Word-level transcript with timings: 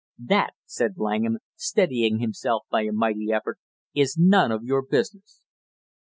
"That," 0.25 0.53
said 0.65 0.95
Langham, 0.97 1.37
steadying 1.55 2.17
himself 2.17 2.63
by 2.71 2.85
a 2.85 2.91
mighty 2.91 3.31
effort, 3.31 3.59
"is 3.93 4.17
none 4.17 4.51
of 4.51 4.63
your 4.63 4.81
business!" 4.81 5.43